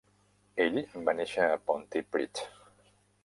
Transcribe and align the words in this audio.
Ell 0.63 0.77
va 1.09 1.13
néixer 1.19 1.45
a 1.49 1.59
Pontypridd. 1.67 2.43